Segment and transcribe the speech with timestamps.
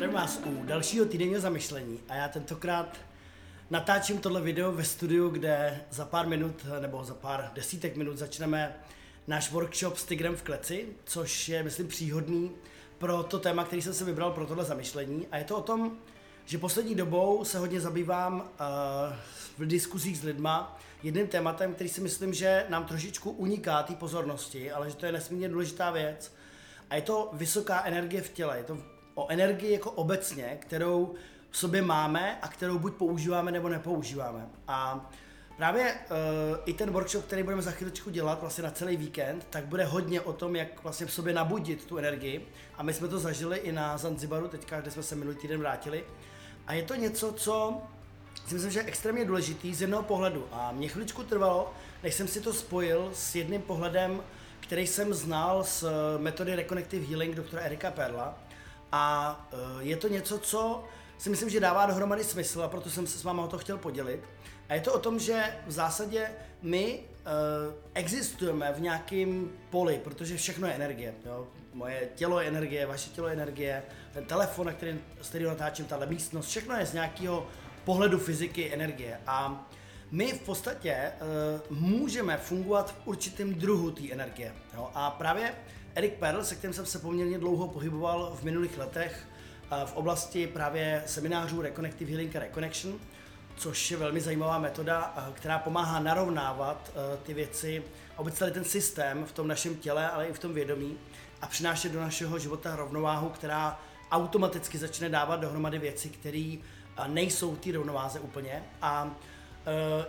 [0.00, 2.98] zdravím vás u dalšího týdenního zamyšlení a já tentokrát
[3.70, 8.76] natáčím tohle video ve studiu, kde za pár minut nebo za pár desítek minut začneme
[9.26, 12.50] náš workshop s Tigrem v kleci, což je, myslím, příhodný
[12.98, 15.26] pro to téma, který jsem si vybral pro tohle zamyšlení.
[15.32, 15.98] A je to o tom,
[16.44, 18.46] že poslední dobou se hodně zabývám uh,
[19.58, 24.72] v diskuzích s lidma jedním tématem, který si myslím, že nám trošičku uniká té pozornosti,
[24.72, 26.32] ale že to je nesmírně důležitá věc.
[26.90, 28.56] A je to vysoká energie v těle.
[28.56, 31.14] Je to o energii jako obecně, kterou
[31.50, 34.48] v sobě máme a kterou buď používáme nebo nepoužíváme.
[34.68, 35.10] A
[35.56, 36.16] právě uh,
[36.64, 40.20] i ten workshop, který budeme za chvíličku dělat vlastně na celý víkend, tak bude hodně
[40.20, 42.48] o tom, jak vlastně v sobě nabudit tu energii.
[42.76, 46.04] A my jsme to zažili i na Zanzibaru, teďka, kde jsme se minulý týden vrátili.
[46.66, 47.82] A je to něco, co
[48.46, 50.46] si myslím, že je extrémně důležitý z jednoho pohledu.
[50.52, 54.22] A mě chviličku trvalo, než jsem si to spojil s jedním pohledem,
[54.60, 55.84] který jsem znal z
[56.18, 58.38] metody Reconnective Healing doktora Erika Perla.
[58.92, 60.84] A eh, je to něco, co
[61.18, 63.78] si myslím, že dává dohromady smysl a proto jsem se s váma o to chtěl
[63.78, 64.20] podělit.
[64.68, 66.30] A je to o tom, že v zásadě
[66.62, 71.14] my uh, existujeme v nějakém poli, protože všechno je energie.
[71.26, 71.46] Jo?
[71.72, 75.84] Moje tělo je energie, vaše tělo je energie, ten telefon, na který, s kterým natáčím,
[75.84, 77.46] tahle místnost, všechno je z nějakého
[77.84, 79.20] pohledu fyziky energie.
[79.26, 79.68] A
[80.10, 81.12] my v podstatě
[81.70, 84.54] uh, můžeme fungovat v určitém druhu té energie.
[84.74, 84.90] Jo?
[84.94, 85.54] A právě
[85.94, 89.26] Erik Perl, se kterým jsem se poměrně dlouho pohyboval v minulých letech
[89.84, 92.98] v oblasti právě seminářů Reconnective Healing a Reconnection,
[93.56, 97.82] což je velmi zajímavá metoda, která pomáhá narovnávat uh, ty věci
[98.30, 100.98] celý ten systém v tom našem těle, ale i v tom vědomí
[101.42, 103.80] a přinášet do našeho života rovnováhu, která
[104.10, 106.56] automaticky začne dávat dohromady věci, které
[107.06, 108.64] nejsou v té rovnováze úplně.
[108.82, 109.10] A uh,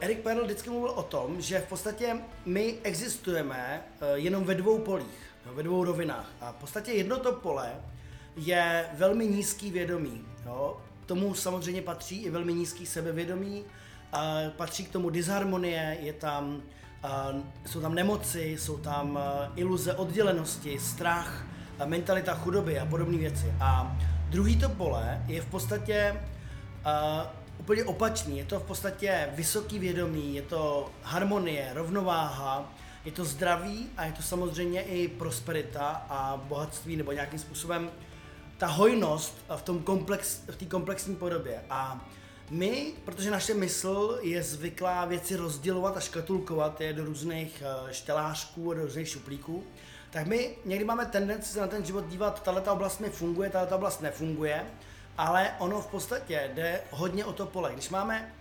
[0.00, 3.82] Erik Perl vždycky mluvil o tom, že v podstatě my existujeme
[4.14, 6.26] jenom ve dvou polích, jo, ve dvou rovinách.
[6.40, 7.72] A v podstatě jedno to pole
[8.36, 10.24] je velmi nízký vědomí.
[10.46, 10.76] Jo.
[11.06, 14.20] Tomu samozřejmě patří i velmi nízký sebevědomí, uh,
[14.56, 16.62] patří k tomu disharmonie, je tam,
[17.04, 19.20] uh, jsou tam nemoci, jsou tam uh,
[19.56, 21.46] iluze oddělenosti, strach,
[21.80, 23.54] uh, mentalita chudoby a podobné věci.
[23.60, 23.96] A
[24.28, 26.20] druhý to pole je v podstatě
[26.80, 27.26] Uh,
[27.58, 32.72] úplně opačný, je to v podstatě vysoký vědomí, je to harmonie, rovnováha,
[33.04, 37.90] je to zdraví a je to samozřejmě i prosperita a bohatství nebo nějakým způsobem
[38.58, 41.64] ta hojnost v tom komplex, v komplexní podobě.
[41.70, 42.08] A
[42.50, 48.70] my, protože naše mysl je zvyklá věci rozdělovat a škatulkovat je do různých eh, štelářků
[48.70, 49.64] a do různých šuplíků,
[50.10, 53.76] tak my někdy máme tendenci se na ten život dívat, tato oblast mi funguje, tato
[53.76, 54.66] oblast nefunguje
[55.20, 57.70] ale ono v podstatě jde hodně o to pole.
[57.72, 58.32] Když máme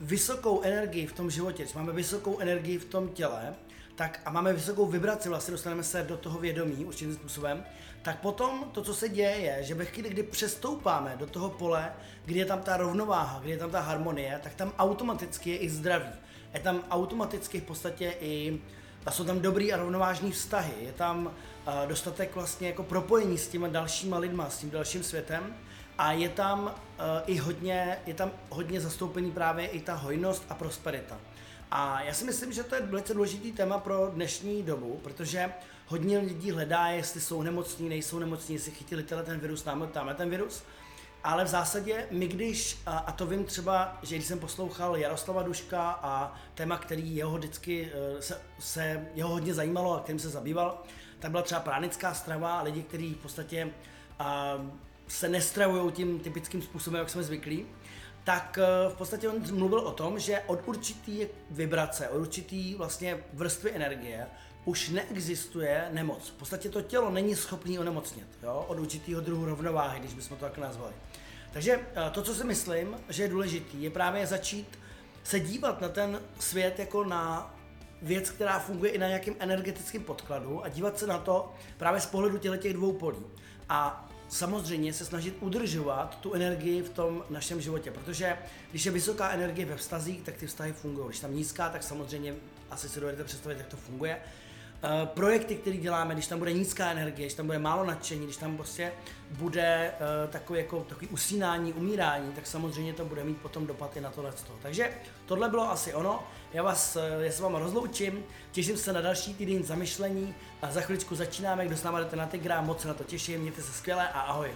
[0.00, 3.54] vysokou energii v tom životě, když máme vysokou energii v tom těle,
[3.94, 7.64] tak a máme vysokou vibraci, vlastně dostaneme se do toho vědomí určitým způsobem,
[8.02, 11.92] tak potom to, co se děje, je, že ve chvíli, kdy přestoupáme do toho pole,
[12.24, 15.70] kdy je tam ta rovnováha, kdy je tam ta harmonie, tak tam automaticky je i
[15.70, 16.12] zdraví.
[16.54, 18.60] Je tam automaticky v podstatě i
[19.06, 21.30] a jsou tam dobrý a rovnovážní vztahy, je tam
[21.86, 25.54] dostatek vlastně jako propojení s těma dalšíma lidma, s tím dalším světem
[25.98, 26.74] a je tam
[27.26, 31.18] i hodně, je tam hodně zastoupený právě i ta hojnost a prosperita.
[31.74, 35.52] A já si myslím, že to je velice důležitý téma pro dnešní dobu, protože
[35.86, 40.30] hodně lidí hledá, jestli jsou nemocní, nejsou nemocní, jestli chytili ten virus, tamhle, tamhle ten
[40.30, 40.62] virus.
[41.24, 45.42] Ale v zásadě my když, a, a to vím třeba, že když jsem poslouchal Jaroslava
[45.42, 50.28] Duška a téma, který jeho vždycky e, se, se jeho hodně zajímalo a kterým se
[50.28, 50.82] zabýval,
[51.18, 53.70] tak byla třeba pránická strava a lidi, kteří v podstatě
[54.18, 54.58] a,
[55.08, 57.66] se nestravují tím typickým způsobem, jak jsme zvyklí,
[58.24, 63.24] tak eh, v podstatě on mluvil o tom, že od určitý vibrace, od určitý vlastně
[63.32, 64.26] vrstvy energie
[64.64, 66.28] už neexistuje nemoc.
[66.28, 68.64] V podstatě to tělo není schopné onemocnit, jo?
[68.68, 70.92] od určitého druhu rovnováhy, když bychom to tak nazvali.
[71.52, 74.78] Takže eh, to, co si myslím, že je důležité, je právě začít
[75.24, 77.54] se dívat na ten svět jako na
[78.02, 82.06] věc, která funguje i na nějakém energetickém podkladu a dívat se na to právě z
[82.06, 83.24] pohledu těch dvou polí.
[83.68, 88.38] A samozřejmě se snažit udržovat tu energii v tom našem životě, protože
[88.70, 91.08] když je vysoká energie ve vztazích, tak ty vztahy fungují.
[91.08, 92.34] Když tam nízká, tak samozřejmě
[92.70, 94.18] asi si dovedete představit, jak to funguje.
[94.82, 98.36] Uh, projekty, které děláme, když tam bude nízká energie, když tam bude málo nadšení, když
[98.36, 98.92] tam prostě
[99.30, 104.00] bude uh, takový, jako, takový usínání, umírání, tak samozřejmě to bude mít potom dopad i
[104.00, 104.32] na tohle.
[104.62, 104.90] Takže
[105.26, 106.22] tohle bylo asi ono.
[106.52, 110.80] Já vás, uh, já se vám rozloučím, těším se na další týden zamyšlení a za
[110.80, 113.72] chviličku začínáme, kdo s náma jdete na Tigra, moc se na to těším, mějte se
[113.72, 114.50] skvěle a ahoj.